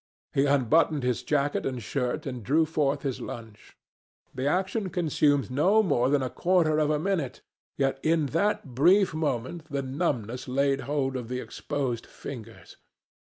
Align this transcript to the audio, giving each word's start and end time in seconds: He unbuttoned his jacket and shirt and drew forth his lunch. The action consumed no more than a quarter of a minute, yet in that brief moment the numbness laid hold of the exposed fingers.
He 0.33 0.47
unbuttoned 0.47 1.03
his 1.03 1.21
jacket 1.21 1.63
and 1.63 1.79
shirt 1.79 2.25
and 2.25 2.41
drew 2.43 2.65
forth 2.65 3.03
his 3.03 3.21
lunch. 3.21 3.77
The 4.33 4.47
action 4.47 4.89
consumed 4.89 5.51
no 5.51 5.83
more 5.83 6.09
than 6.09 6.23
a 6.23 6.29
quarter 6.31 6.79
of 6.79 6.89
a 6.89 6.97
minute, 6.97 7.41
yet 7.77 7.99
in 8.01 8.25
that 8.33 8.73
brief 8.73 9.13
moment 9.13 9.65
the 9.69 9.83
numbness 9.83 10.47
laid 10.47 10.81
hold 10.89 11.15
of 11.15 11.27
the 11.29 11.39
exposed 11.39 12.07
fingers. 12.07 12.77